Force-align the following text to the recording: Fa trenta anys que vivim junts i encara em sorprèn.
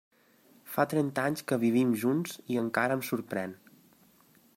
Fa 0.75 0.85
trenta 0.93 1.25
anys 1.31 1.43
que 1.51 1.59
vivim 1.63 1.91
junts 2.05 2.33
i 2.55 2.57
encara 2.65 2.99
em 3.01 3.05
sorprèn. 3.11 3.55